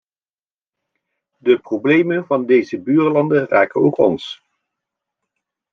De 1.39 1.59
problemen 1.59 2.25
van 2.25 2.45
deze 2.45 2.81
buurlanden 2.81 3.45
raken 3.47 3.81
ook 3.81 3.97
ons. 3.97 4.41